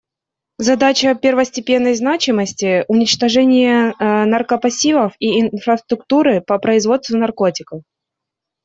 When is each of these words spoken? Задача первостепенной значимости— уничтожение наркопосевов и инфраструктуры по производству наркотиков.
Задача 0.57 1.13
первостепенной 1.13 1.93
значимости— 1.93 2.85
уничтожение 2.87 3.93
наркопосевов 3.99 5.13
и 5.19 5.41
инфраструктуры 5.41 6.41
по 6.41 6.57
производству 6.57 7.17
наркотиков. 7.19 7.83